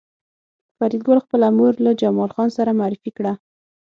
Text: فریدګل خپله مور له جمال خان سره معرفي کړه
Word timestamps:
فریدګل 0.77 1.19
خپله 1.25 1.47
مور 1.57 1.73
له 1.85 1.91
جمال 2.01 2.29
خان 2.35 2.49
سره 2.57 2.77
معرفي 2.79 3.11
کړه 3.17 3.33